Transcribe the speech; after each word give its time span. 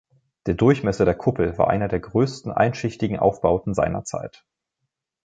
Der 0.47 0.55
Durchmesser 0.55 1.05
der 1.05 1.13
Kuppel 1.13 1.59
war 1.59 1.69
einer 1.69 1.87
der 1.87 1.99
größten 1.99 2.51
einschichtigen 2.51 3.19
Aufbauten 3.19 3.75
seiner 3.75 4.03
Zeit. 4.03 4.47